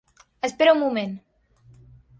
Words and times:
Espera 0.47 0.73
un 0.77 0.81
moment! 0.85 1.15